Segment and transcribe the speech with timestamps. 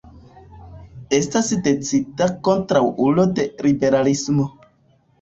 [1.17, 4.53] Estas decida kontraŭulo de liberalismo.